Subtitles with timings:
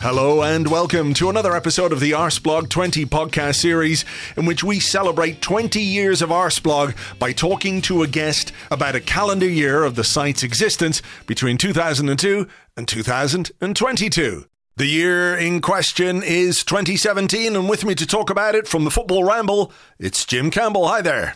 [0.00, 4.80] Hello and welcome to another episode of the Arseblog 20 podcast series in which we
[4.80, 9.96] celebrate 20 years of Arseblog by talking to a guest about a calendar year of
[9.96, 12.48] the site's existence between 2002
[12.78, 14.46] and 2022.
[14.76, 18.90] The year in question is 2017 and with me to talk about it from the
[18.90, 20.88] Football Ramble, it's Jim Campbell.
[20.88, 21.34] Hi there.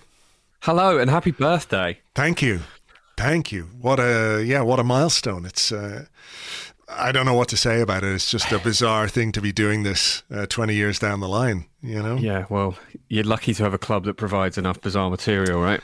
[0.61, 2.01] Hello and happy birthday.
[2.15, 2.61] Thank you.
[3.19, 3.65] Thank you.
[3.81, 5.45] What a yeah, what a milestone.
[5.45, 6.07] It's uh,
[6.97, 8.15] I don't know what to say about it.
[8.15, 11.67] It's just a bizarre thing to be doing this uh, 20 years down the line,
[11.83, 12.17] you know?
[12.17, 12.77] Yeah, well,
[13.09, 15.81] you're lucky to have a club that provides enough bizarre material, right?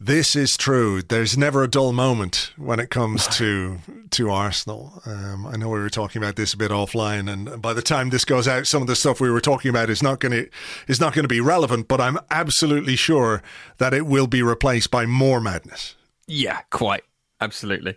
[0.00, 1.02] This is true.
[1.02, 3.78] There's never a dull moment when it comes to
[4.10, 5.00] to Arsenal.
[5.06, 8.10] Um, I know we were talking about this a bit offline, and by the time
[8.10, 10.50] this goes out, some of the stuff we were talking about is not going to
[10.88, 11.88] is not going to be relevant.
[11.88, 13.42] But I'm absolutely sure
[13.78, 15.94] that it will be replaced by more madness.
[16.26, 17.04] Yeah, quite
[17.40, 17.96] absolutely.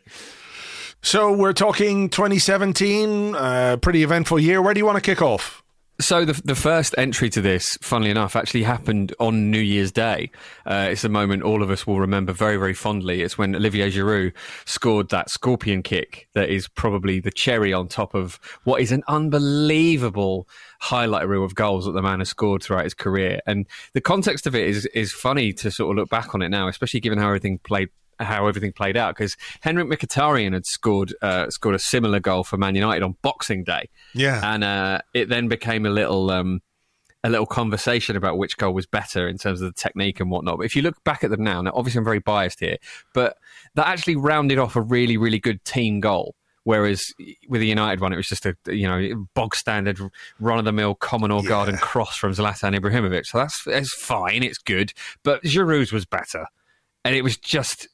[1.01, 4.61] So we're talking 2017, uh, pretty eventful year.
[4.61, 5.63] Where do you want to kick off?
[5.99, 10.29] So the the first entry to this, funnily enough, actually happened on New Year's Day.
[10.63, 13.23] Uh, it's a moment all of us will remember very, very fondly.
[13.23, 14.33] It's when Olivier Giroud
[14.65, 19.01] scored that scorpion kick that is probably the cherry on top of what is an
[19.07, 20.47] unbelievable
[20.81, 23.39] highlight reel of goals that the man has scored throughout his career.
[23.47, 26.49] And the context of it is is funny to sort of look back on it
[26.49, 31.13] now, especially given how everything played how everything played out because Henrik Mkhitaryan had scored
[31.21, 33.89] uh, scored a similar goal for Man United on Boxing Day.
[34.13, 36.61] Yeah, and uh, it then became a little um,
[37.23, 40.57] a little conversation about which goal was better in terms of the technique and whatnot.
[40.57, 42.77] But if you look back at them now, now obviously I'm very biased here,
[43.13, 43.37] but
[43.75, 46.35] that actually rounded off a really really good team goal.
[46.63, 47.13] Whereas
[47.47, 49.99] with the United one, it was just a you know bog standard
[50.39, 51.49] run of the mill common or yeah.
[51.49, 53.25] garden cross from Zlatan Ibrahimovic.
[53.25, 54.91] So that's it's fine, it's good.
[55.23, 56.45] But Giroud's was better,
[57.05, 57.87] and it was just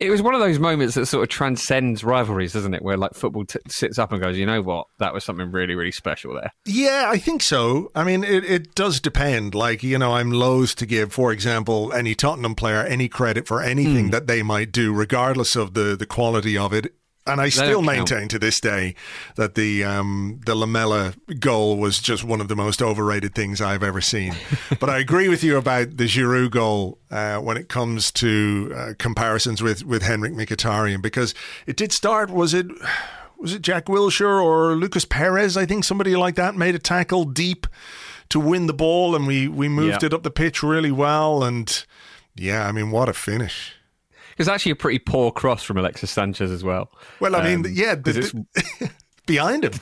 [0.00, 2.82] it was one of those moments that sort of transcends rivalries, doesn't it?
[2.82, 5.74] Where like football t- sits up and goes, you know what, that was something really,
[5.74, 6.50] really special there.
[6.66, 7.90] Yeah, I think so.
[7.94, 9.54] I mean, it, it does depend.
[9.54, 13.62] Like, you know, I'm loath to give, for example, any Tottenham player any credit for
[13.62, 14.10] anything mm.
[14.10, 16.92] that they might do, regardless of the, the quality of it
[17.26, 18.94] and I still maintain to this day
[19.36, 23.82] that the um, the Lamela goal was just one of the most overrated things I've
[23.82, 24.34] ever seen.
[24.80, 28.92] but I agree with you about the Giroud goal uh, when it comes to uh,
[28.98, 31.34] comparisons with with Henrik Mkhitaryan because
[31.66, 32.30] it did start.
[32.30, 32.66] Was it?
[33.38, 35.56] Was it Jack Wilshere or Lucas Perez?
[35.56, 37.66] I think somebody like that made a tackle deep
[38.30, 40.06] to win the ball, and we we moved yeah.
[40.06, 41.42] it up the pitch really well.
[41.42, 41.84] And
[42.34, 43.73] yeah, I mean, what a finish!
[44.38, 46.90] It's actually a pretty poor cross from Alexis Sanchez as well.
[47.20, 48.90] Well, I mean, um, yeah, the, the,
[49.26, 49.72] behind him.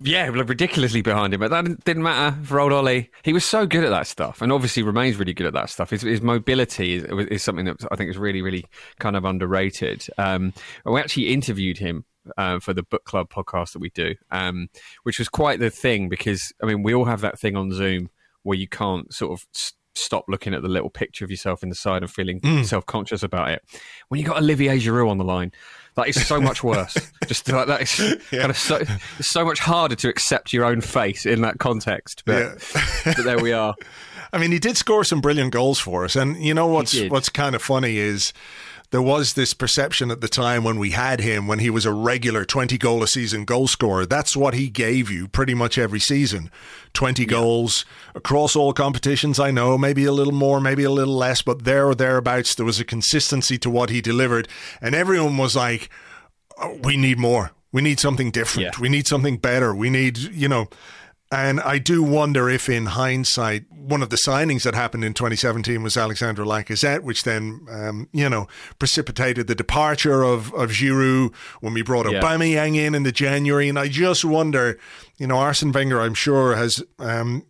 [0.00, 3.10] Yeah, ridiculously behind him, but that didn't matter for old Ollie.
[3.24, 5.90] He was so good at that stuff, and obviously remains really good at that stuff.
[5.90, 8.64] His, his mobility is, is, something that I think is really, really
[9.00, 10.06] kind of underrated.
[10.16, 10.52] Um,
[10.84, 12.04] we actually interviewed him
[12.36, 14.68] uh, for the book club podcast that we do, um,
[15.02, 18.10] which was quite the thing because I mean we all have that thing on Zoom
[18.42, 19.46] where you can't sort of
[19.98, 22.64] stop looking at the little picture of yourself in the side and feeling mm.
[22.64, 23.62] self conscious about it.
[24.08, 25.52] When you got Olivier Giroud on the line,
[25.94, 26.96] that is so much worse.
[27.26, 27.98] Just like that is
[28.30, 28.40] yeah.
[28.40, 28.76] kind of so
[29.18, 32.22] it's so much harder to accept your own face in that context.
[32.24, 33.14] But, yeah.
[33.16, 33.74] but there we are.
[34.32, 37.28] I mean, he did score some brilliant goals for us, and you know what's what's
[37.28, 38.32] kind of funny is
[38.90, 41.92] there was this perception at the time when we had him, when he was a
[41.92, 44.06] regular 20 goal a season goal scorer.
[44.06, 46.50] That's what he gave you pretty much every season
[46.94, 47.28] 20 yeah.
[47.28, 49.38] goals across all competitions.
[49.38, 52.66] I know, maybe a little more, maybe a little less, but there or thereabouts, there
[52.66, 54.48] was a consistency to what he delivered.
[54.80, 55.90] And everyone was like,
[56.58, 57.52] oh, we need more.
[57.72, 58.76] We need something different.
[58.76, 58.80] Yeah.
[58.80, 59.74] We need something better.
[59.74, 60.68] We need, you know,
[61.30, 65.82] and I do wonder if, in hindsight, one of the signings that happened in 2017
[65.82, 68.48] was Alexandre Lacazette, which then, um, you know,
[68.78, 72.20] precipitated the departure of, of Giroud when we brought yeah.
[72.20, 73.68] Aubameyang in in the January.
[73.68, 74.78] And I just wonder,
[75.18, 77.44] you know, Arsene Wenger, I'm sure, has um,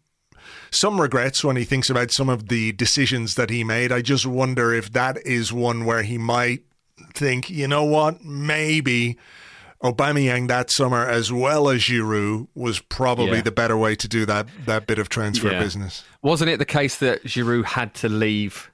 [0.73, 3.93] some regrets when he thinks about some of the decisions that he made.
[3.93, 6.63] I just wonder if that is one where he might
[7.15, 9.19] think, you know what, maybe
[9.83, 13.43] Aubameyang that summer, as well as Giroud, was probably yeah.
[13.43, 15.61] the better way to do that that bit of transfer yeah.
[15.61, 16.05] business.
[16.23, 18.71] Wasn't it the case that Giroud had to leave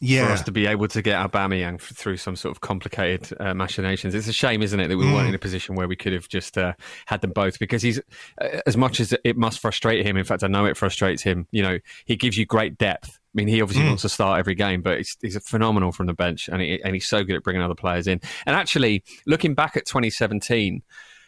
[0.00, 0.26] yeah.
[0.26, 4.14] for us to be able to get Aubameyang through some sort of complicated uh, machinations.
[4.14, 5.14] It's a shame, isn't it, that we mm.
[5.14, 6.74] weren't in a position where we could have just uh,
[7.06, 7.98] had them both because he's,
[8.40, 11.46] uh, as much as it must frustrate him, in fact, I know it frustrates him,
[11.50, 13.10] you know, he gives you great depth.
[13.10, 13.88] I mean, he obviously mm.
[13.88, 16.94] wants to start every game, but he's, he's phenomenal from the bench and, he, and
[16.94, 18.20] he's so good at bringing other players in.
[18.46, 20.82] And actually, looking back at 2017,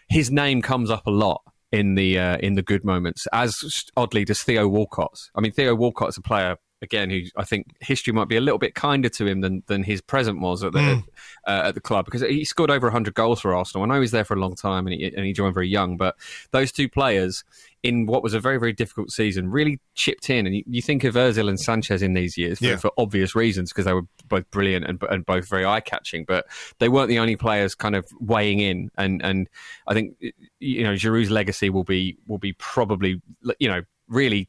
[0.09, 3.55] his name comes up a lot in the uh, in the good moments, as
[3.97, 5.19] oddly does Theo Walcott.
[5.35, 8.41] I mean, Theo Walcott is a player again, who I think history might be a
[8.41, 11.05] little bit kinder to him than, than his present was at the mm.
[11.47, 13.85] uh, at the club because he scored over 100 goals for Arsenal.
[13.85, 15.69] I know he was there for a long time and he, and he joined very
[15.69, 16.17] young, but
[16.53, 17.45] those two players
[17.83, 20.47] in what was a very very difficult season really chipped in.
[20.47, 22.77] And you, you think of Özil and Sanchez in these years for, yeah.
[22.77, 26.47] for obvious reasons because they were both brilliant and, and both very eye catching, but
[26.79, 28.91] they weren't the only players kind of weighing in.
[28.97, 29.49] And and
[29.87, 30.17] I think
[30.61, 33.21] you know Giroud's legacy will be will be probably
[33.59, 34.49] you know really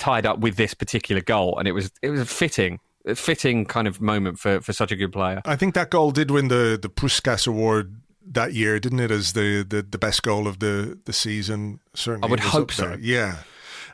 [0.00, 2.80] tied up with this particular goal, and it was it was a fitting
[3.14, 5.40] fitting kind of moment for, for such a good player.
[5.44, 9.10] I think that goal did win the the Puskas Award that year, didn't it?
[9.10, 11.80] As the, the, the best goal of the, the season.
[11.94, 12.96] Certainly, I would hope so.
[13.00, 13.38] Yeah,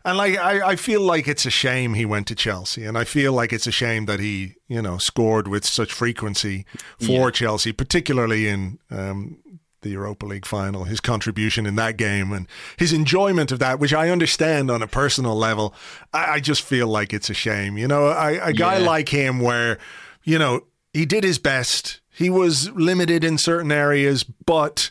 [0.05, 3.05] and like I, I feel like it's a shame he went to Chelsea, and I
[3.05, 6.64] feel like it's a shame that he you know scored with such frequency
[6.99, 7.31] for yeah.
[7.31, 9.38] Chelsea, particularly in um,
[9.82, 12.46] the Europa League final, his contribution in that game, and
[12.76, 15.75] his enjoyment of that, which I understand on a personal level.
[16.12, 17.76] I, I just feel like it's a shame.
[17.78, 18.87] You know, I, a guy yeah.
[18.87, 19.78] like him, where,
[20.25, 20.62] you know,
[20.93, 22.00] he did his best.
[22.11, 24.90] He was limited in certain areas, but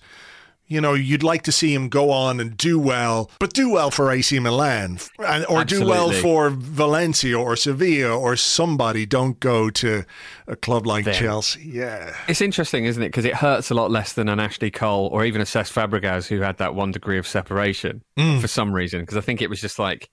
[0.67, 3.91] you know, you'd like to see him go on and do well, but do well
[3.91, 5.65] for AC Milan or Absolutely.
[5.65, 9.05] do well for Valencia or Sevilla or somebody.
[9.05, 10.03] Don't go to
[10.47, 11.61] a club like Chelsea.
[11.65, 12.15] Yeah.
[12.27, 13.09] It's interesting, isn't it?
[13.09, 16.27] Because it hurts a lot less than an Ashley Cole or even a Cesc Fabregas
[16.27, 18.41] who had that one degree of separation mm.
[18.41, 19.01] for some reason.
[19.01, 20.09] Because I think it was just like,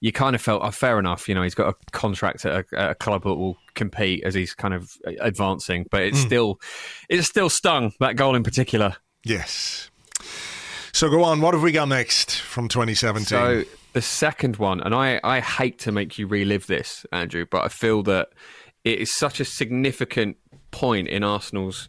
[0.00, 2.78] you kind of felt, oh, fair enough, you know, he's got a contract at a,
[2.78, 4.90] at a, club that will compete as he's kind of
[5.20, 6.26] advancing, but it's mm.
[6.26, 6.60] still,
[7.08, 8.96] it's still stung, that goal in particular.
[9.24, 9.90] Yes.
[10.92, 11.40] So go on.
[11.40, 13.26] What have we got next from 2017?
[13.26, 17.64] So the second one, and I, I hate to make you relive this, Andrew, but
[17.64, 18.28] I feel that
[18.84, 20.36] it is such a significant
[20.70, 21.88] point in Arsenal's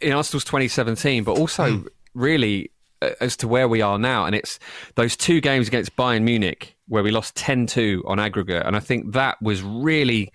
[0.00, 1.88] in Arsenal's 2017, but also mm.
[2.14, 2.70] really
[3.00, 4.24] uh, as to where we are now.
[4.26, 4.58] And it's
[4.96, 8.64] those two games against Bayern Munich where we lost 10 2 on aggregate.
[8.66, 10.32] And I think that was really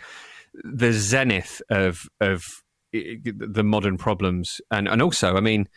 [0.63, 2.43] the zenith of, of
[2.91, 4.61] the modern problems.
[4.71, 5.67] And, and also, I mean,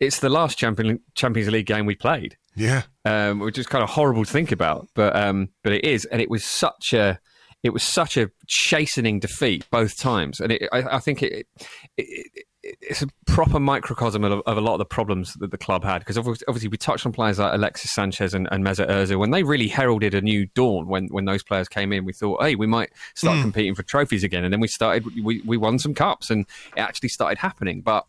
[0.00, 2.36] it's the last Champion, Champions League game we played.
[2.56, 6.04] Yeah, um, which is kind of horrible to think about, but um, but it is,
[6.04, 7.18] and it was such a
[7.64, 11.48] it was such a chastening defeat both times, and it, I, I, think it,
[11.96, 12.46] it,
[12.80, 15.98] it's a proper microcosm of, of, a lot of the problems that the club had.
[15.98, 19.42] Because obviously, we touched on players like Alexis Sanchez and, and Mesut Ozil when they
[19.42, 20.86] really heralded a new dawn.
[20.88, 23.42] When when those players came in, we thought, hey, we might start mm.
[23.42, 25.04] competing for trophies again, and then we started.
[25.22, 26.46] We we won some cups, and
[26.76, 28.06] it actually started happening, but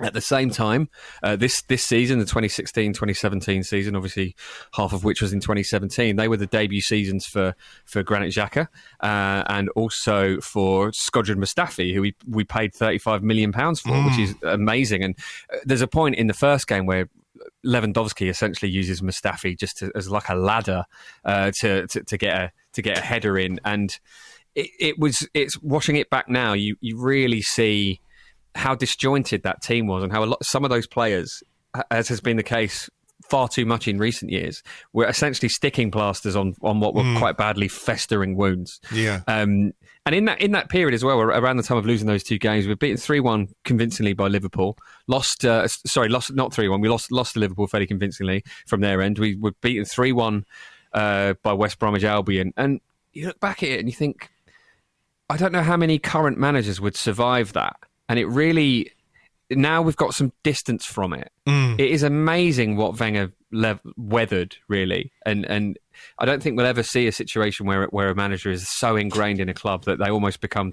[0.00, 0.88] at the same time,
[1.22, 4.34] uh, this this season, the 2016-2017 season, obviously
[4.74, 7.54] half of which was in 2017, they were the debut seasons for
[7.84, 8.68] for Granit Xhaka
[9.00, 14.06] uh, and also for Shkodran Mustafi, who we we paid 35 million pounds for, mm.
[14.06, 15.02] which is amazing.
[15.02, 15.16] And
[15.52, 17.08] uh, there's a point in the first game where
[17.64, 20.84] Lewandowski essentially uses Mustafi just to, as like a ladder
[21.24, 23.98] uh, to, to, to get a to get a header in, and
[24.54, 26.52] it, it was it's watching it back now.
[26.52, 28.00] You you really see
[28.56, 31.42] how disjointed that team was and how a lot, some of those players,
[31.90, 32.88] as has been the case
[33.28, 37.18] far too much in recent years, were essentially sticking plasters on on what were mm.
[37.18, 38.80] quite badly festering wounds.
[38.92, 39.22] Yeah.
[39.26, 39.72] Um,
[40.04, 42.38] and in that in that period as well, around the time of losing those two
[42.38, 44.78] games, we were beaten three one convincingly by Liverpool.
[45.08, 46.80] Lost, uh, sorry, lost not three one.
[46.80, 49.18] We lost lost to Liverpool fairly convincingly from their end.
[49.18, 50.44] We were beaten three one
[50.92, 52.80] uh, by West Bromwich Albion, and
[53.12, 54.30] you look back at it and you think,
[55.28, 57.76] I don't know how many current managers would survive that
[58.08, 58.92] and it really
[59.50, 61.30] now we've got some distance from it.
[61.46, 61.78] Mm.
[61.78, 65.78] It is amazing what Wenger lev- weathered, really, and and
[66.18, 69.38] I don't think we'll ever see a situation where where a manager is so ingrained
[69.38, 70.72] in a club that they almost become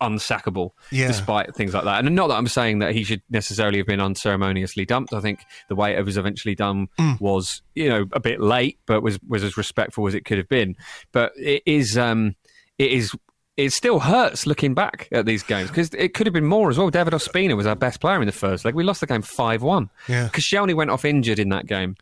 [0.00, 1.06] unsackable, yeah.
[1.06, 2.04] despite things like that.
[2.04, 5.12] And not that I'm saying that he should necessarily have been unceremoniously dumped.
[5.12, 7.20] I think the way it was eventually done mm.
[7.20, 10.48] was, you know, a bit late, but was was as respectful as it could have
[10.48, 10.76] been.
[11.12, 11.98] But it is.
[11.98, 12.36] Um,
[12.76, 13.14] it is
[13.56, 16.78] it still hurts looking back at these games because it could have been more as
[16.78, 16.90] well.
[16.90, 18.74] David Ospina was our best player in the first leg.
[18.74, 19.90] We lost the game 5 1.
[20.08, 20.28] Yeah.
[20.28, 21.96] Koscielny went off injured in that game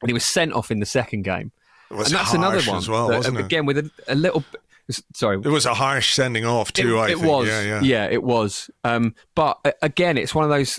[0.00, 1.50] and he was sent off in the second game.
[1.90, 2.78] and that's another one.
[2.78, 4.44] As well, that, again, with a, a little.
[5.14, 6.96] Sorry, it was a harsh sending off too.
[6.96, 7.26] It, I it think.
[7.26, 8.70] was, yeah, yeah, yeah, it was.
[8.84, 10.78] Um, but again, it's one of those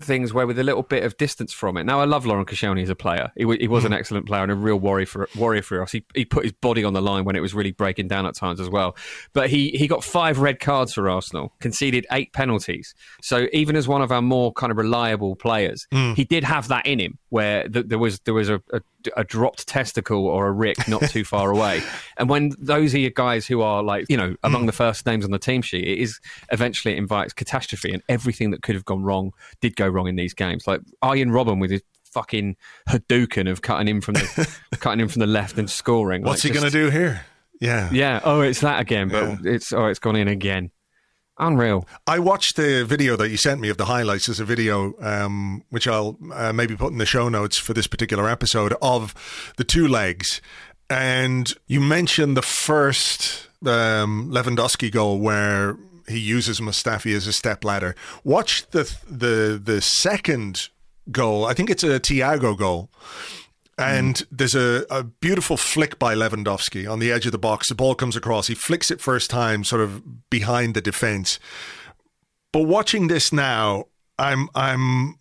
[0.00, 1.84] things where with a little bit of distance from it.
[1.84, 3.32] Now, I love Laurent Koscielny as a player.
[3.36, 5.92] He, he was an excellent player and a real warrior for warrior for us.
[5.92, 8.34] He, he put his body on the line when it was really breaking down at
[8.34, 8.96] times as well.
[9.32, 12.94] But he he got five red cards for Arsenal, conceded eight penalties.
[13.22, 16.14] So even as one of our more kind of reliable players, mm.
[16.16, 18.80] he did have that in him where th- there was there was a, a
[19.16, 21.82] a dropped testicle or a rick not too far away.
[22.16, 24.66] And when those are your guys who are like, you know, among mm.
[24.66, 26.20] the first names on the team sheet, it is
[26.52, 30.14] eventually it invites catastrophe and everything that could have gone wrong did go wrong in
[30.14, 30.68] these games.
[30.68, 32.56] Like Arjen Robben with his fucking
[32.88, 36.22] Hadouken of cutting in from the cutting in from the left and scoring.
[36.22, 37.26] What's like, he going to do here?
[37.60, 37.90] Yeah.
[37.92, 38.20] Yeah.
[38.24, 39.52] Oh, it's that again, but yeah.
[39.52, 40.70] it's oh, it's gone in again.
[41.38, 41.86] Unreal.
[42.06, 44.26] I watched the video that you sent me of the highlights.
[44.26, 47.88] There's a video um, which I'll uh, maybe put in the show notes for this
[47.88, 49.14] particular episode of
[49.56, 50.40] the two legs.
[50.88, 55.76] And you mentioned the first um, Lewandowski goal where
[56.06, 57.96] he uses Mustafi as a step ladder.
[58.22, 60.68] Watch the the the second
[61.10, 61.46] goal.
[61.46, 62.90] I think it's a Thiago goal
[63.78, 64.26] and mm.
[64.30, 67.68] there's a, a beautiful flick by Lewandowski on the edge of the box.
[67.68, 68.46] The ball comes across.
[68.46, 71.38] He flicks it first time, sort of behind the defense.
[72.52, 73.86] But watching this now,
[74.18, 75.18] I'm I'm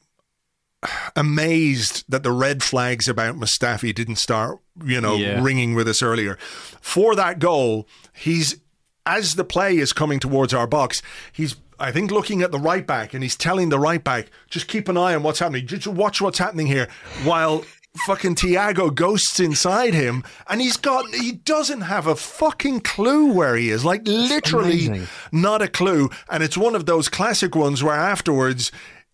[1.15, 5.41] amazed that the red flags about Mustafi didn't start, you know, yeah.
[5.41, 6.38] ringing with us earlier.
[6.81, 8.60] For that goal, he's
[9.05, 12.86] as the play is coming towards our box, he's I think looking at the right
[12.86, 15.67] back and he's telling the right back, just keep an eye on what's happening.
[15.67, 16.88] Just watch what's happening here.
[17.24, 17.65] While
[18.06, 23.56] fucking Thiago ghosts inside him, and he's got he doesn't have a fucking clue where
[23.56, 23.86] he is.
[23.86, 26.10] Like literally not a clue.
[26.30, 28.72] And it's one of those classic ones where afterwards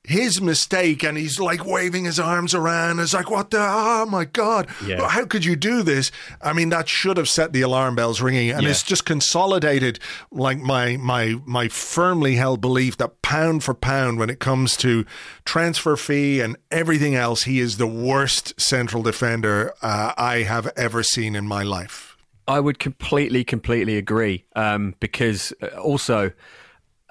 [0.10, 3.00] his mistake and he's like waving his arms around.
[3.00, 5.08] It's like, what the, oh my God, yeah.
[5.08, 6.12] how could you do this?
[6.42, 8.50] I mean, that should have set the alarm bells ringing.
[8.50, 8.70] And yeah.
[8.70, 10.00] it's just consolidated
[10.32, 15.06] like my, my, my firmly held belief that pound for pound, when it comes to
[15.46, 21.04] transfer fee and everything else, he is the worst central defender uh, I have ever
[21.04, 22.18] seen in my life.
[22.48, 24.44] I would completely, completely agree.
[24.56, 26.32] Um, because uh, also,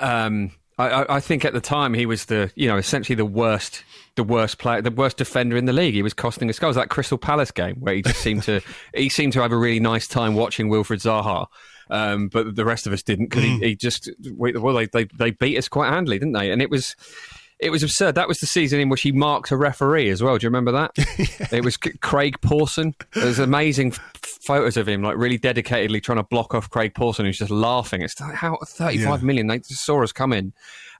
[0.00, 3.82] um, I, I, think at the time he was the you know essentially the worst
[4.14, 5.94] the worst player the worst defender in the league.
[5.94, 6.76] He was costing us goals.
[6.76, 8.60] That Crystal Palace game where he just seemed to
[8.94, 11.46] he seemed to have a really nice time watching Wilfried Zaha.
[11.90, 13.60] Um, but the rest of us didn't because mm.
[13.60, 16.50] he, he, just well they, they they beat us quite handily, didn't they?
[16.52, 16.94] And it was
[17.60, 18.14] it was absurd.
[18.14, 20.38] That was the season in which he marked a referee as well.
[20.38, 20.92] Do you remember that?
[21.18, 21.58] yeah.
[21.58, 22.94] It was Craig Pawson.
[23.14, 27.38] There's amazing photos of him, like really dedicatedly trying to block off Craig Pawson, who's
[27.38, 28.02] just laughing.
[28.02, 29.26] It's like, how thirty-five yeah.
[29.26, 29.46] million.
[29.48, 30.52] They saw us come in.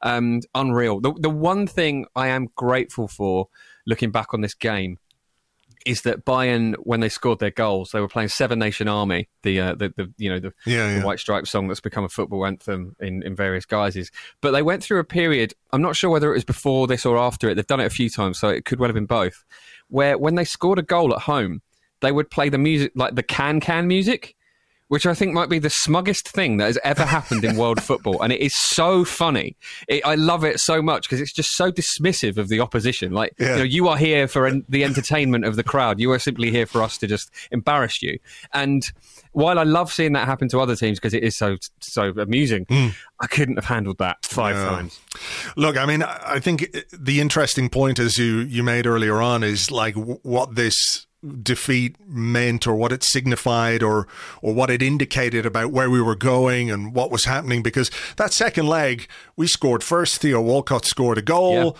[0.03, 1.01] Um, unreal.
[1.01, 3.49] The, the one thing I am grateful for
[3.87, 4.99] looking back on this game
[5.89, 9.59] is that Bayern, when they scored their goals, they were playing Seven Nation Army, the
[9.59, 11.01] uh, the, the, you know the, yeah, yeah.
[11.01, 14.11] the White Stripes song that's become a football anthem in, in various guises.
[14.43, 15.55] But they went through a period.
[15.73, 17.55] I'm not sure whether it was before this or after it.
[17.55, 19.45] They've done it a few times, so it could well have been both.
[19.89, 21.63] Where when they scored a goal at home,
[22.03, 24.37] they would play the music like the can can music
[24.89, 28.23] which I think might be the smuggest thing that has ever happened in world football.
[28.23, 29.57] And it is so funny.
[29.87, 33.13] It, I love it so much because it's just so dismissive of the opposition.
[33.13, 33.53] Like, yeah.
[33.53, 36.01] you know, you are here for en- the entertainment of the crowd.
[36.01, 38.19] You are simply here for us to just embarrass you.
[38.53, 38.83] And
[39.33, 42.65] while I love seeing that happen to other teams because it is so so amusing,
[42.67, 42.95] mm.
[43.21, 44.69] I couldn't have handled that five yeah.
[44.69, 45.01] times.
[45.57, 49.71] Look, I mean, I think the interesting point, as you you made earlier on, is
[49.71, 51.07] like what this
[51.43, 54.07] defeat meant or what it signified or
[54.41, 58.33] or what it indicated about where we were going and what was happening because that
[58.33, 61.77] second leg we scored first Theo Walcott scored a goal.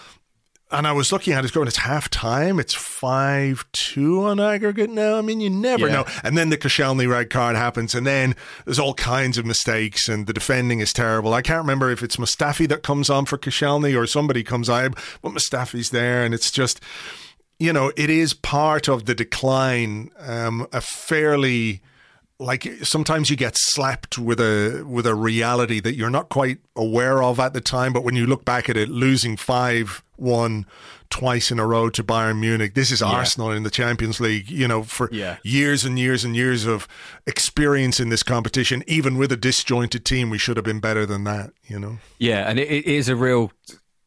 [0.71, 5.17] And I was looking at it going it's half time it's 5-2 on aggregate now.
[5.17, 5.95] I mean you never yeah.
[5.95, 6.05] know.
[6.25, 10.27] And then the Koscielny red card happens and then there's all kinds of mistakes and
[10.27, 11.33] the defending is terrible.
[11.33, 14.95] I can't remember if it's Mustafi that comes on for Koscielny or somebody comes on
[15.23, 16.81] but Mustafi's there and it's just
[17.59, 20.11] you know, it is part of the decline.
[20.19, 21.83] Um, a fairly
[22.41, 27.23] like sometimes you get slapped with a with a reality that you're not quite aware
[27.23, 30.67] of at the time, but when you look back at it, losing five one
[31.11, 32.75] twice in a row to Bayern Munich.
[32.75, 33.09] This is yeah.
[33.09, 35.39] Arsenal in the Champions League, you know, for yeah.
[35.43, 36.87] years and years and years of
[37.27, 38.85] experience in this competition.
[38.87, 41.99] Even with a disjointed team, we should have been better than that, you know.
[42.19, 43.53] Yeah, and it, it is a real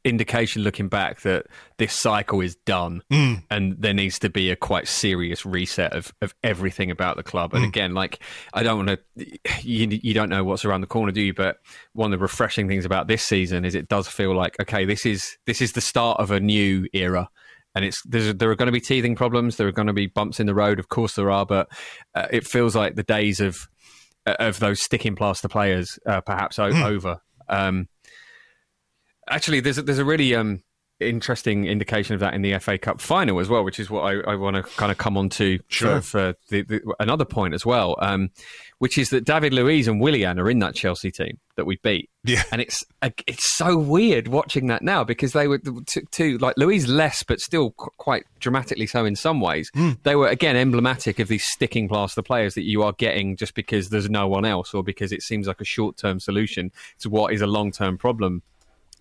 [0.03, 1.46] indication looking back that
[1.77, 3.43] this cycle is done mm.
[3.50, 7.53] and there needs to be a quite serious reset of, of everything about the club.
[7.53, 7.67] And mm.
[7.67, 8.20] again, like,
[8.53, 11.34] I don't want to, you, you don't know what's around the corner, do you?
[11.34, 11.58] But
[11.93, 15.05] one of the refreshing things about this season is it does feel like, okay, this
[15.05, 17.29] is, this is the start of a new era
[17.74, 19.55] and it's there are going to be teething problems.
[19.55, 20.77] There are going to be bumps in the road.
[20.77, 21.70] Of course, there are, but
[22.13, 23.70] uh, it feels like the days of
[24.25, 26.84] of those sticking plaster players uh, perhaps mm.
[26.84, 27.22] over.
[27.48, 27.88] Um,
[29.32, 30.62] actually, there's a, there's a really um,
[31.02, 34.32] interesting indication of that in the FA Cup final as well, which is what I,
[34.32, 36.02] I want to kind of come on to sure.
[36.02, 38.30] for, the, the, another point as well, um,
[38.80, 42.10] which is that David Luiz and Willian are in that Chelsea team that we beat.
[42.24, 42.44] Yeah.
[42.52, 42.84] And it's
[43.28, 45.60] it's so weird watching that now because they were
[46.12, 49.72] two, like Luiz less, but still quite dramatically so in some ways.
[49.76, 49.98] Mm.
[50.04, 53.90] They were, again, emblematic of these sticking plaster players that you are getting just because
[53.90, 57.34] there's no one else or because it seems like a short term solution to what
[57.34, 58.44] is a long term problem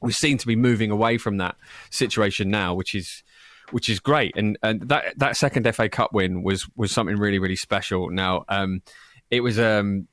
[0.03, 1.57] we seem to be moving away from that
[1.91, 3.23] situation now, which is
[3.71, 4.37] which is great.
[4.37, 8.11] And and that that second FA Cup win was was something really really special.
[8.11, 8.83] Now, um,
[9.31, 10.09] it was um,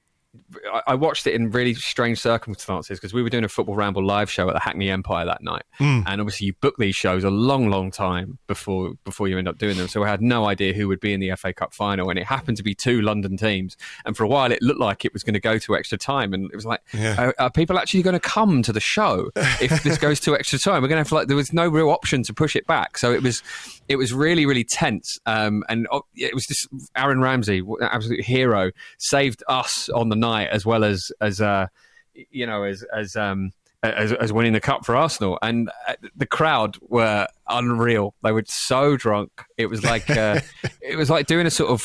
[0.85, 4.29] I watched it in really strange circumstances because we were doing a football ramble live
[4.29, 6.03] show at the Hackney Empire that night, mm.
[6.05, 9.57] and obviously you book these shows a long, long time before before you end up
[9.57, 9.87] doing them.
[9.87, 12.25] So I had no idea who would be in the FA Cup final, and it
[12.25, 13.77] happened to be two London teams.
[14.05, 16.33] And for a while, it looked like it was going to go to extra time,
[16.33, 17.15] and it was like, yeah.
[17.21, 20.59] are, are, people actually going to come to the show if this goes to extra
[20.59, 20.81] time?
[20.81, 23.11] We're going to have like there was no real option to push it back, so
[23.11, 23.41] it was
[23.87, 25.17] it was really, really tense.
[25.25, 30.49] Um, and oh, it was just Aaron Ramsey, absolute hero, saved us on the night
[30.51, 31.67] as well as as uh,
[32.13, 33.51] you know as as um,
[33.83, 38.13] as, as, winning the cup for Arsenal, and uh, the crowd were unreal.
[38.23, 39.31] They were so drunk.
[39.57, 40.41] It was like uh,
[40.81, 41.83] it was like doing a sort of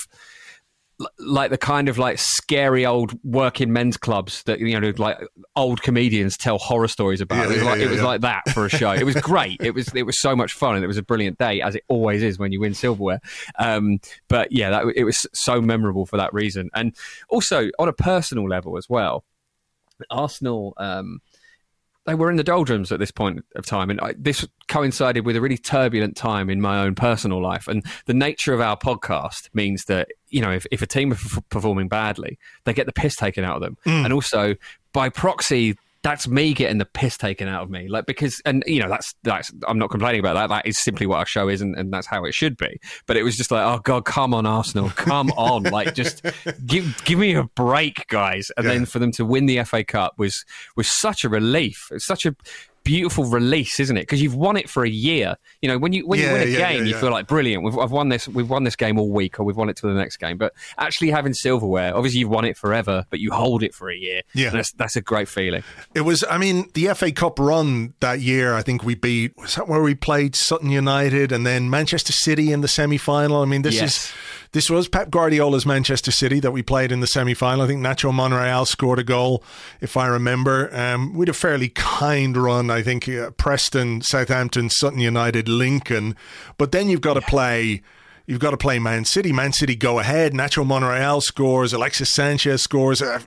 [1.18, 5.18] like the kind of like scary old working men's clubs that you know like
[5.56, 7.36] old comedians tell horror stories about.
[7.36, 8.92] Yeah, it was, yeah, like, yeah, it was like that for a show.
[8.92, 9.60] it was great.
[9.60, 11.84] It was it was so much fun and it was a brilliant day as it
[11.88, 13.20] always is when you win silverware.
[13.58, 16.94] Um, but yeah, that, it was so memorable for that reason, and
[17.28, 19.24] also on a personal level as well.
[20.10, 20.74] Arsenal.
[20.78, 21.20] Um,
[22.04, 25.36] they were in the doldrums at this point of time, and I, this coincided with
[25.36, 27.68] a really turbulent time in my own personal life.
[27.68, 31.16] And the nature of our podcast means that you know if, if a team are
[31.16, 34.04] f- performing badly, they get the piss taken out of them, mm.
[34.04, 34.54] and also
[34.92, 37.88] by proxy, that's me getting the piss taken out of me.
[37.88, 40.48] Like because and you know that's that's I'm not complaining about that.
[40.48, 42.80] That is simply what our show is, and, and that's how it should be.
[43.06, 46.22] But it was just like, oh god, come on, Arsenal, come on, like just
[46.66, 48.50] give give me a break, guys.
[48.56, 48.72] And yeah.
[48.72, 50.44] then for them to win the FA Cup was
[50.76, 51.88] was such a relief.
[51.90, 52.34] It's such a
[52.84, 54.02] beautiful release, isn't it?
[54.02, 55.36] Because you've won it for a year.
[55.60, 57.26] You know, when you when yeah, you win a yeah, game, yeah, you feel like
[57.26, 57.64] brilliant.
[57.64, 58.28] We've I've won this.
[58.28, 60.38] We've won this game all week, or we've won it to the next game.
[60.38, 63.96] But actually having silverware, obviously you've won it forever, but you hold it for a
[63.96, 64.22] year.
[64.34, 65.62] Yeah, that's that's a great feeling.
[65.94, 66.24] It was.
[66.28, 68.54] I mean, the FA Cup run that year.
[68.54, 69.36] I think we beat.
[69.36, 73.42] Was that where we played Sutton United and then Manchester City in the semi final?
[73.42, 74.06] I mean, this yes.
[74.06, 74.12] is
[74.52, 77.64] this was Pep Guardiola's Manchester City that we played in the semi final.
[77.64, 79.42] I think Nacho Monreal scored a goal,
[79.80, 80.74] if I remember.
[80.76, 86.14] Um, we had a fairly kind run, I think uh, Preston, Southampton, Sutton United, Lincoln.
[86.58, 87.82] But then you've got to play.
[88.24, 89.32] You've got to play Man City.
[89.32, 90.32] Man City go ahead.
[90.32, 91.72] Nacho Monreal scores.
[91.72, 93.20] Alexis Sanchez scores a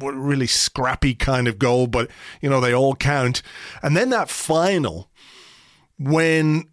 [0.00, 3.42] really scrappy kind of goal, but you know they all count.
[3.82, 5.10] And then that final,
[5.98, 6.70] when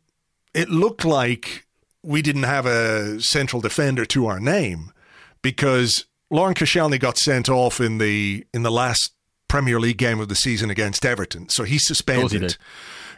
[0.54, 1.67] it looked like
[2.08, 4.94] we didn't have a central defender to our name
[5.42, 9.12] because Laurent Koscielny got sent off in the in the last
[9.50, 12.58] Premier League game of the season against Everton, so he's suspended.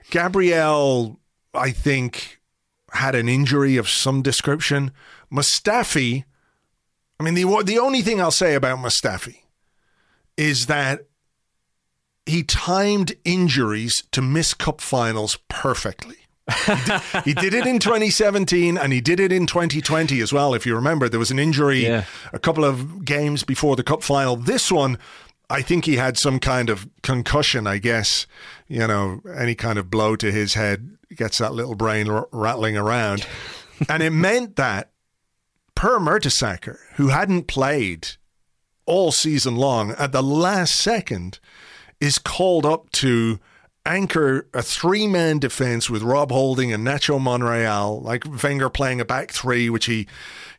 [0.04, 1.20] He Gabriel,
[1.54, 2.40] I think,
[2.92, 4.92] had an injury of some description.
[5.32, 6.24] Mustafi,
[7.20, 9.42] I mean, the the only thing I'll say about Mustafi
[10.36, 11.06] is that
[12.26, 16.19] he timed injuries to miss cup finals perfectly
[17.26, 20.54] he did it in 2017 and he did it in 2020 as well.
[20.54, 22.06] If you remember, there was an injury yeah.
[22.34, 24.36] a couple of games before the cup final.
[24.36, 24.98] This one,
[25.50, 28.28] I think he had some kind of concussion, I guess.
[28.68, 32.78] You know, any kind of blow to his head gets that little brain r- rattling
[32.78, 33.26] around.
[33.90, 34.92] and it meant that
[35.76, 38.10] Per Mertesacker, who hadn't played
[38.86, 41.40] all season long, at the last second
[42.00, 43.40] is called up to
[43.90, 49.06] anchor a three man defense with Rob Holding and Nacho Monreal, like Wenger playing a
[49.06, 50.08] back three, which he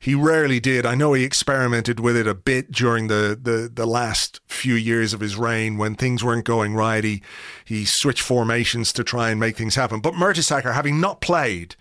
[0.00, 0.84] he rarely did.
[0.84, 5.12] I know he experimented with it a bit during the, the, the last few years
[5.12, 7.04] of his reign when things weren't going right.
[7.04, 7.22] He
[7.64, 10.00] he switched formations to try and make things happen.
[10.00, 11.76] But Mertesacker, having not played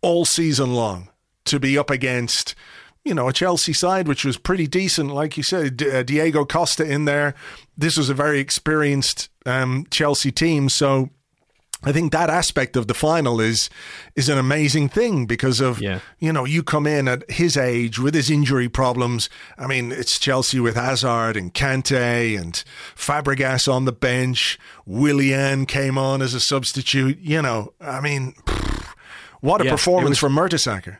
[0.00, 1.08] all season long,
[1.46, 2.54] to be up against
[3.04, 6.44] you know, a Chelsea side which was pretty decent, like you said, D- uh, Diego
[6.44, 7.34] Costa in there.
[7.76, 11.10] This was a very experienced um, Chelsea team, so
[11.84, 13.68] I think that aspect of the final is
[14.14, 15.98] is an amazing thing because of yeah.
[16.20, 19.28] you know you come in at his age with his injury problems.
[19.58, 22.62] I mean, it's Chelsea with Hazard and Kante and
[22.94, 24.60] Fabregas on the bench.
[24.86, 27.18] Willian came on as a substitute.
[27.18, 28.34] You know, I mean.
[29.40, 30.98] What a yeah, performance was, from Mertesacker.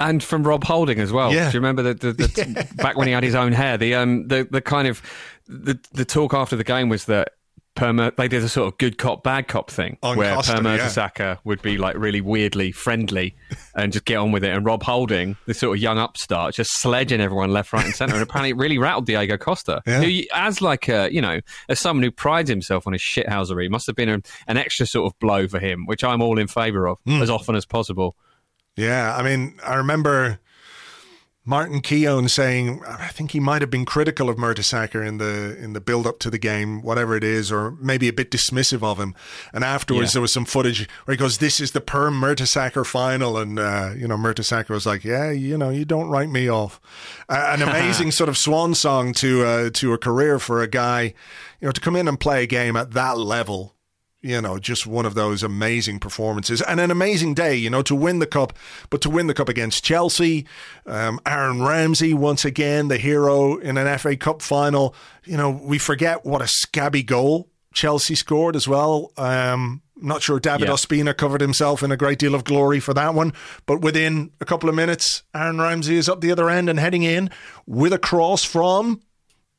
[0.00, 1.32] And from Rob Holding as well.
[1.32, 1.50] Yeah.
[1.50, 2.82] Do you remember the, the, the yeah.
[2.82, 3.76] back when he had his own hair?
[3.76, 5.02] The um the, the kind of
[5.46, 7.34] the the talk after the game was that
[7.76, 10.60] Perma they did a sort of good cop bad cop thing on where Costa, Per
[10.60, 11.36] Mertesacker yeah.
[11.44, 13.36] would be like really weirdly friendly
[13.76, 16.80] and just get on with it, and Rob Holding, the sort of young upstart, just
[16.80, 20.02] sledging everyone left, right, and centre, and apparently it really rattled Diego Costa, yeah.
[20.02, 23.86] who, as like a you know, as someone who prides himself on his shithousery, must
[23.86, 26.88] have been a, an extra sort of blow for him, which I'm all in favour
[26.88, 27.22] of mm.
[27.22, 28.16] as often as possible.
[28.80, 30.40] Yeah, I mean, I remember
[31.44, 35.74] Martin Keown saying, I think he might have been critical of Mertesacker in the in
[35.74, 38.98] the build up to the game, whatever it is, or maybe a bit dismissive of
[38.98, 39.14] him.
[39.52, 40.14] And afterwards, yeah.
[40.14, 43.92] there was some footage where he goes, "This is the per Mertesacker final," and uh,
[43.96, 46.80] you know, Mertesacker was like, "Yeah, you know, you don't write me off."
[47.28, 51.14] Uh, an amazing sort of swan song to uh, to a career for a guy,
[51.60, 53.74] you know, to come in and play a game at that level
[54.22, 57.94] you know, just one of those amazing performances and an amazing day, you know, to
[57.94, 58.52] win the cup,
[58.90, 60.46] but to win the cup against Chelsea,
[60.86, 64.94] um, Aaron Ramsey once again, the hero in an FA Cup final.
[65.24, 69.12] You know, we forget what a scabby goal Chelsea scored as well.
[69.16, 70.74] Um, not sure David yeah.
[70.74, 73.32] Ospina covered himself in a great deal of glory for that one,
[73.66, 77.02] but within a couple of minutes, Aaron Ramsey is up the other end and heading
[77.02, 77.30] in
[77.66, 79.02] with a cross from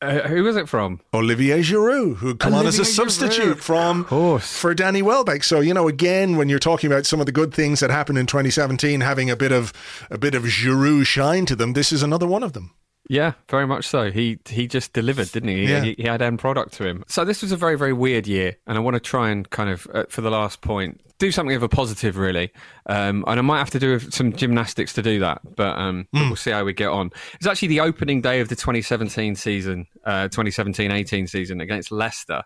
[0.02, 1.00] uh, who was it from?
[1.14, 4.06] Olivier Giroud, who come Olivier on as a substitute from
[4.40, 5.44] for Danny Welbeck.
[5.44, 8.18] So you know, again, when you're talking about some of the good things that happened
[8.18, 9.74] in 2017, having a bit of
[10.10, 12.74] a bit of Giroud shine to them, this is another one of them.
[13.10, 14.10] Yeah, very much so.
[14.12, 15.68] He he just delivered, didn't he?
[15.68, 15.82] Yeah.
[15.82, 17.04] He, he had end product to him.
[17.08, 19.70] So this was a very very weird year, and I want to try and kind
[19.70, 22.52] of uh, for the last point do something of a positive, really.
[22.88, 26.08] Um, and I might have to do some gymnastics to do that, but, um, mm.
[26.14, 27.12] but, we'll see how we get on.
[27.36, 32.42] It's actually the opening day of the 2017 season, uh, 2017-18 season against Leicester,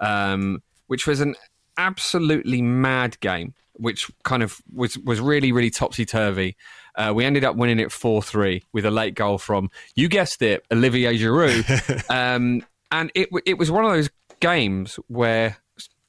[0.00, 1.34] um, which was an
[1.76, 6.56] absolutely mad game, which kind of was was really really topsy turvy.
[6.94, 10.40] Uh, we ended up winning it four three with a late goal from you guessed
[10.42, 14.08] it, Olivier Giroud, um, and it it was one of those
[14.40, 15.56] games where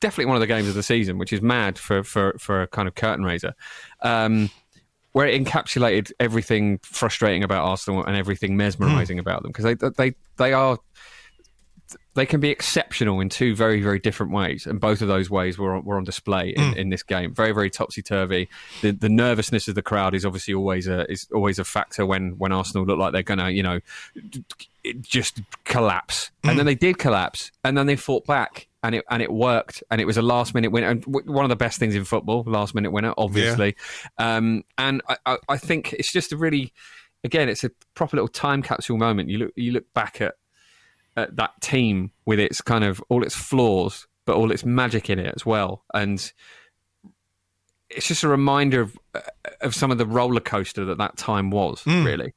[0.06, 2.68] definitely one of the games of the season, which is mad for for for a
[2.68, 3.56] kind of curtain raiser.
[4.02, 4.52] Um,
[5.14, 9.22] where it encapsulated everything frustrating about Arsenal and everything mesmerising mm.
[9.22, 10.78] about them because they they they are
[12.16, 15.58] they can be exceptional in two very very different ways, and both of those ways
[15.58, 16.76] were on, were on display in, mm.
[16.76, 17.34] in this game.
[17.34, 18.48] Very very topsy turvy.
[18.82, 22.38] The the nervousness of the crowd is obviously always a is always a factor when
[22.38, 23.80] when Arsenal look like they're gonna you know
[25.02, 26.50] just collapse, mm.
[26.50, 29.84] and then they did collapse, and then they fought back, and it and it worked,
[29.90, 32.44] and it was a last minute winner, and one of the best things in football,
[32.46, 33.76] last minute winner, obviously.
[34.20, 34.38] Yeah.
[34.38, 36.74] Um, and I, I, I, think it's just a really,
[37.24, 39.30] again, it's a proper little time capsule moment.
[39.30, 40.36] You look you look back at
[41.18, 45.20] at that team with its kind of all its flaws, but all its magic in
[45.20, 46.32] it as well, and
[47.90, 48.98] it's just a reminder of
[49.62, 52.06] of some of the roller coaster that that time was, mm.
[52.06, 52.34] really.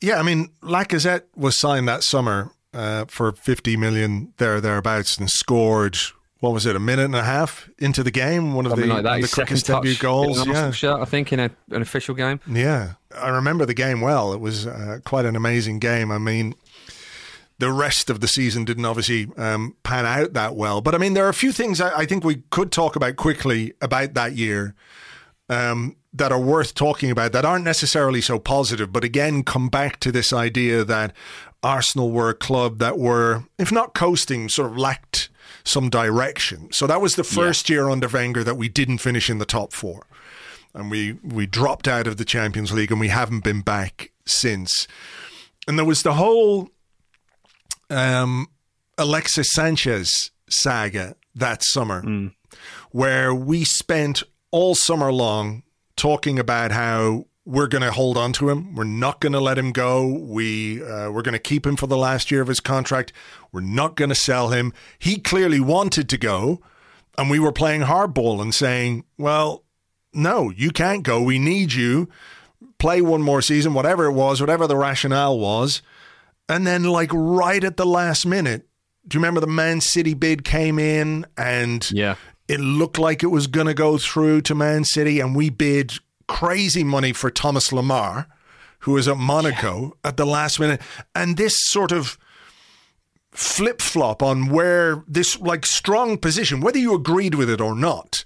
[0.00, 5.30] Yeah, I mean, Lacazette was signed that summer uh, for 50 million there thereabouts and
[5.30, 5.98] scored
[6.40, 8.54] what was it a minute and a half into the game?
[8.54, 10.70] One of Something the, like the quickest debut goals yeah.
[10.70, 12.40] shot, I think in a, an official game.
[12.50, 14.32] Yeah I remember the game well.
[14.32, 16.10] It was uh, quite an amazing game.
[16.10, 16.54] I mean
[17.58, 20.80] the rest of the season didn't obviously um, pan out that well.
[20.80, 23.16] But I mean there are a few things I, I think we could talk about
[23.16, 24.74] quickly about that year.
[25.48, 30.00] Um, that are worth talking about that aren't necessarily so positive, but again, come back
[30.00, 31.12] to this idea that
[31.62, 35.28] Arsenal were a club that were, if not coasting, sort of lacked
[35.62, 36.72] some direction.
[36.72, 37.74] So that was the first yeah.
[37.74, 40.06] year under Wenger that we didn't finish in the top four.
[40.74, 44.86] And we, we dropped out of the Champions League and we haven't been back since.
[45.68, 46.70] And there was the whole
[47.88, 48.48] um,
[48.96, 52.32] Alexis Sanchez saga that summer, mm.
[52.90, 55.62] where we spent all summer long
[56.00, 58.74] talking about how we're going to hold on to him.
[58.74, 60.06] We're not going to let him go.
[60.06, 63.12] We uh, we're going to keep him for the last year of his contract.
[63.52, 64.72] We're not going to sell him.
[64.98, 66.62] He clearly wanted to go,
[67.18, 69.64] and we were playing hardball and saying, "Well,
[70.14, 71.22] no, you can't go.
[71.22, 72.08] We need you.
[72.78, 75.82] Play one more season, whatever it was, whatever the rationale was."
[76.48, 78.66] And then, like right at the last minute,
[79.06, 82.14] do you remember the Man City bid came in and yeah.
[82.50, 86.00] It looked like it was going to go through to Man City, and we bid
[86.26, 88.26] crazy money for Thomas Lemar,
[88.80, 90.08] who was at Monaco yeah.
[90.08, 90.80] at the last minute.
[91.14, 92.18] And this sort of
[93.30, 98.24] flip flop on where this like strong position, whether you agreed with it or not,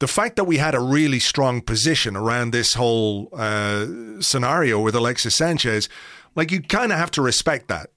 [0.00, 3.86] the fact that we had a really strong position around this whole uh,
[4.20, 5.88] scenario with Alexis Sanchez,
[6.34, 7.88] like you kind of have to respect that.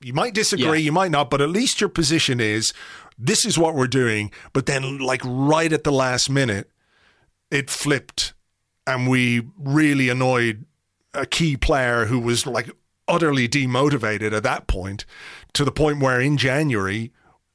[0.00, 0.84] You might disagree, yeah.
[0.84, 2.72] you might not, but at least your position is
[3.18, 4.30] this is what we're doing.
[4.52, 6.70] But then, like right at the last minute,
[7.50, 8.34] it flipped
[8.86, 10.64] and we really annoyed
[11.12, 12.70] a key player who was like
[13.08, 15.04] utterly demotivated at that point
[15.54, 17.12] to the point where in January,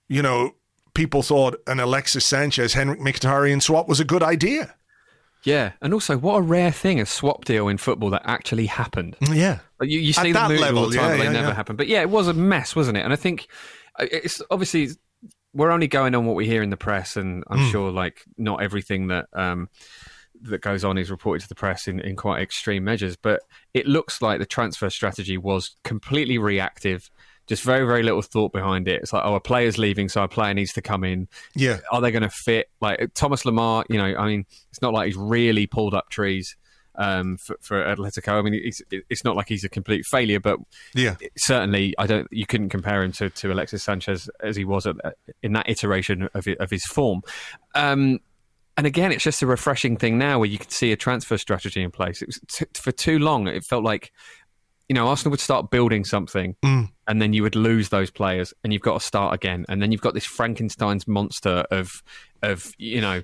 [0.07, 0.55] you know,
[0.93, 4.75] people thought an Alexis Sanchez, Henrik Mkhitaryan swap was a good idea.
[5.43, 9.15] Yeah, and also what a rare thing a swap deal in football that actually happened.
[9.31, 11.31] Yeah, you, you see At the movie level, all the time, yeah, but they yeah,
[11.31, 11.53] never yeah.
[11.55, 11.75] happen.
[11.75, 13.01] But yeah, it was a mess, wasn't it?
[13.01, 13.47] And I think
[13.99, 14.89] uh, it's obviously
[15.53, 17.69] we're only going on what we hear in the press, and I'm Hmm.
[17.69, 19.69] sure like not everything that um,
[20.43, 23.15] that goes on is reported to the press in, in quite extreme measures.
[23.15, 23.41] But
[23.73, 27.09] it looks like the transfer strategy was completely reactive.
[27.47, 29.01] Just very, very little thought behind it.
[29.01, 31.99] It's like, oh, a player's leaving, so a player needs to come in yeah, are
[31.99, 32.69] they going to fit?
[32.79, 36.55] Like Thomas Lemar, you know, I mean, it's not like he's really pulled up trees
[37.01, 38.37] um, for, for Atletico.
[38.37, 40.59] I mean, it's, it's not like he's a complete failure, but
[40.93, 41.15] yeah.
[41.35, 42.27] certainly, I don't.
[42.31, 44.95] You couldn't compare him to, to Alexis Sanchez as he was at,
[45.41, 47.23] in that iteration of of his form.
[47.73, 48.19] Um,
[48.77, 51.81] and again, it's just a refreshing thing now where you can see a transfer strategy
[51.81, 52.21] in place.
[52.21, 53.47] It was t- for too long.
[53.47, 54.11] It felt like
[54.87, 56.55] you know Arsenal would start building something,
[57.07, 59.91] and then you would lose those players, and you've got to start again, and then
[59.91, 62.03] you've got this Frankenstein's monster of
[62.43, 63.23] of you know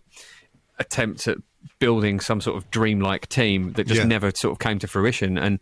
[0.79, 1.37] attempt at
[1.79, 4.05] building some sort of dreamlike team that just Yeah.
[4.05, 5.37] never sort of came to fruition.
[5.37, 5.59] And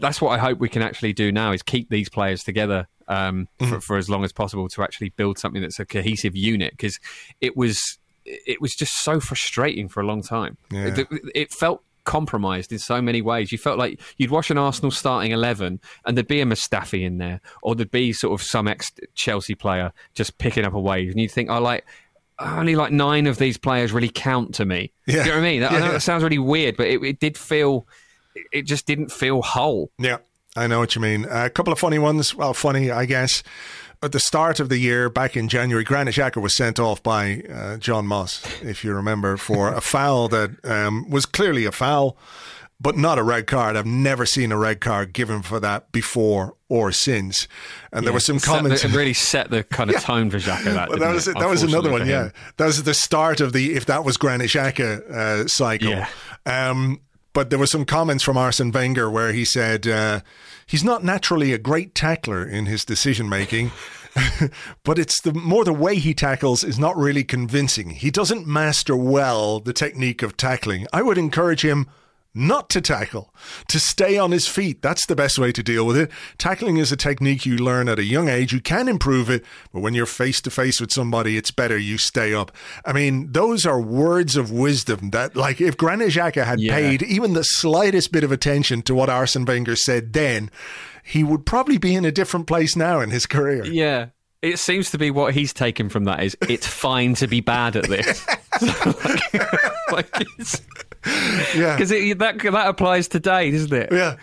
[0.00, 3.48] that's what I hope we can actually do now is keep these players together um,
[3.60, 3.72] Mm-hmm.
[3.74, 6.98] for, for as long as possible to actually build something that's a cohesive unit because
[7.40, 10.58] it was it was just so frustrating for a long time.
[10.70, 10.94] Yeah.
[10.98, 13.52] It, it felt compromised in so many ways.
[13.52, 17.18] You felt like you'd watch an Arsenal starting 11 and there'd be a Mustafi in
[17.18, 21.10] there or there'd be sort of some ex Chelsea player just picking up a wave
[21.10, 21.84] and you'd think, oh, like,
[22.38, 24.92] only like nine of these players really count to me.
[25.06, 25.14] Yeah.
[25.14, 25.60] Do you know what I mean?
[25.60, 25.92] That, I know yeah.
[25.92, 27.86] that sounds really weird, but it, it did feel,
[28.52, 29.90] it just didn't feel whole.
[29.98, 30.18] Yeah,
[30.56, 31.26] I know what you mean.
[31.28, 32.34] a couple of funny ones.
[32.34, 33.42] Well, funny, I guess.
[34.00, 37.42] At the start of the year, back in January, Granit Xhaka was sent off by
[37.52, 42.16] uh, John Moss, if you remember, for a foul that um, was clearly a foul,
[42.80, 43.76] but not a red card.
[43.76, 47.48] I've never seen a red card given for that before or since.
[47.92, 48.84] And there were some Set the- comments.
[48.84, 50.64] It really set the kind of tone for Xhaka.
[50.74, 51.38] That, Well, that was it?
[51.38, 52.06] that was another one.
[52.06, 55.88] Yeah, that was the start of the if that was Granit Xhaka uh, cycle.
[55.90, 56.08] Yeah.
[56.46, 57.00] Um,
[57.32, 60.20] but there were some comments from Arsene Wenger where he said uh,
[60.66, 63.70] he's not naturally a great tackler in his decision making.
[64.84, 67.90] but it's the more the way he tackles is not really convincing.
[67.90, 70.86] He doesn't master well the technique of tackling.
[70.92, 71.86] I would encourage him
[72.38, 73.34] not to tackle,
[73.68, 74.80] to stay on his feet.
[74.80, 76.10] That's the best way to deal with it.
[76.38, 78.52] Tackling is a technique you learn at a young age.
[78.52, 81.98] You can improve it, but when you're face to face with somebody, it's better you
[81.98, 82.52] stay up.
[82.84, 86.74] I mean, those are words of wisdom that, like, if Granit Xhaka had Yeah.
[86.74, 90.50] paid even the slightest bit of attention to what Arsene Wenger said then,
[91.02, 93.64] he would probably be in a different place now in his career.
[93.64, 94.06] Yeah.
[94.40, 97.74] It seems to be what he's taken from that is it's fine to be bad
[97.74, 98.24] at this.
[98.62, 99.32] like,
[99.92, 100.62] like it's,
[101.54, 101.76] Yeah.
[101.76, 103.88] because that that applies today, doesn't it?
[103.92, 104.16] Yeah.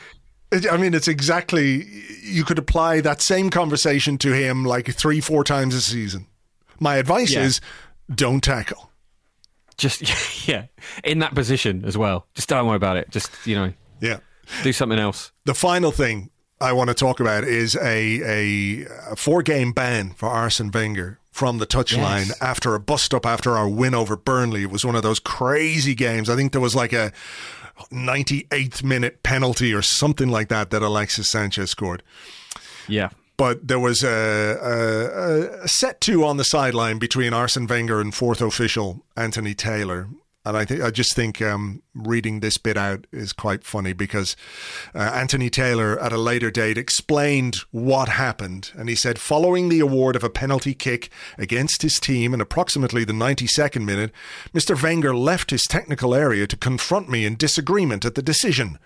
[0.72, 1.86] I mean, it's exactly,
[2.22, 6.28] you could apply that same conversation to him like three, four times a season.
[6.80, 7.44] My advice Yeah.
[7.44, 7.62] is
[8.14, 8.92] don't tackle.
[9.78, 10.66] Just yeah,
[11.04, 12.28] in that position as well.
[12.36, 13.10] Just don't worry about it.
[13.10, 14.18] Just you know, Yeah.
[14.64, 15.32] do something else.
[15.46, 16.30] The final thing
[16.62, 21.58] I want to talk about is a, a, four game ban for Arsene Wenger from
[21.58, 22.42] the touchline Yes.
[22.42, 24.64] after a bust up after our win over Burnley.
[24.64, 26.30] It was one of those crazy games.
[26.30, 27.12] I think there was like a
[27.92, 32.02] 98th minute penalty or something like that that Alexis Sanchez scored.
[32.88, 38.00] Yeah, but there was a, a, a set two on the sideline between Arsene Wenger
[38.00, 40.08] and fourth official Anthony Taylor.
[40.46, 44.36] And I think I just think um, reading this bit out is quite funny because
[44.94, 49.80] uh, Anthony Taylor at a later date explained what happened, and he said, following the
[49.80, 54.12] award of a penalty kick against his team in approximately the 92nd minute,
[54.54, 54.80] Mr.
[54.82, 58.78] Wenger left his technical area to confront me in disagreement at the decision.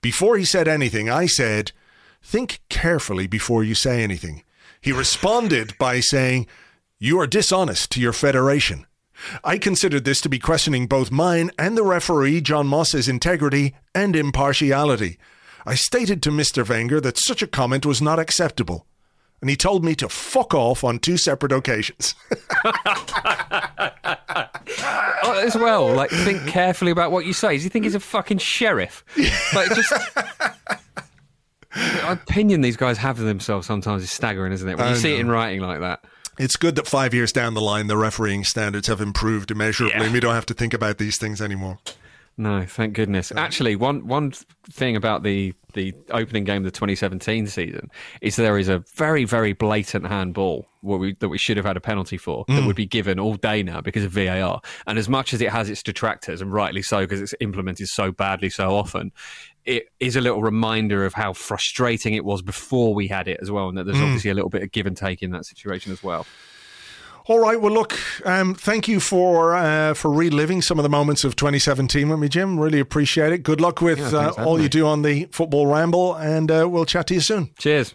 [0.00, 1.72] Before he said anything, I said,
[2.22, 4.44] Think carefully before you say anything.
[4.80, 6.46] He responded by saying,
[6.98, 8.86] You are dishonest to your federation.
[9.44, 14.14] I considered this to be questioning both mine and the referee, John Moss's integrity and
[14.14, 15.18] impartiality.
[15.66, 16.68] I stated to Mr.
[16.68, 18.86] Wenger that such a comment was not acceptable,
[19.40, 22.14] and he told me to fuck off on two separate occasions.
[22.64, 23.42] oh,
[25.44, 25.92] as well.
[25.92, 27.54] Like, think carefully about what you say.
[27.54, 29.04] Does he think he's a fucking sheriff?
[29.54, 29.92] Like, just.
[31.74, 34.78] The opinion these guys have of themselves sometimes is staggering, isn't it?
[34.78, 36.02] When you I see it in writing like that.
[36.38, 40.12] It's good that five years down the line, the refereeing standards have improved immeasurably, and
[40.12, 41.78] we don't have to think about these things anymore.
[42.36, 43.32] No, thank goodness.
[43.32, 44.32] Actually, one one
[44.70, 47.88] thing about the the opening game of the 2017 season
[48.20, 51.80] is there is a very, very blatant handball we, that we should have had a
[51.80, 52.56] penalty for mm.
[52.56, 54.60] that would be given all day now because of VAR.
[54.88, 58.10] And as much as it has its detractors, and rightly so, because it's implemented so
[58.10, 59.12] badly so often,
[59.64, 63.50] it is a little reminder of how frustrating it was before we had it as
[63.50, 64.04] well, and that there's mm.
[64.04, 66.26] obviously a little bit of give and take in that situation as well.
[67.28, 67.60] All right.
[67.60, 67.98] Well, look.
[68.24, 72.28] Um, thank you for uh, for reliving some of the moments of 2017 with me,
[72.28, 72.58] Jim.
[72.58, 73.42] Really appreciate it.
[73.42, 76.86] Good luck with yeah, uh, all you do on the football ramble, and uh, we'll
[76.86, 77.50] chat to you soon.
[77.58, 77.94] Cheers.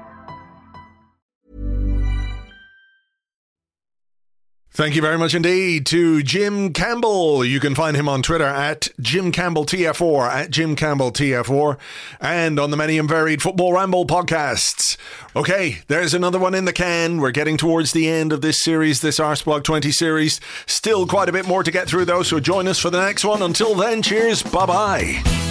[4.73, 7.43] Thank you very much indeed to Jim Campbell.
[7.43, 11.77] You can find him on Twitter at Jim Campbell TF4, at Jim Campbell TF4,
[12.21, 14.95] and on the many and varied Football Ramble podcasts.
[15.35, 17.19] Okay, there's another one in the can.
[17.19, 20.39] We're getting towards the end of this series, this Arsblog 20 series.
[20.67, 23.25] Still quite a bit more to get through though, so join us for the next
[23.25, 23.41] one.
[23.41, 25.50] Until then, cheers, bye bye.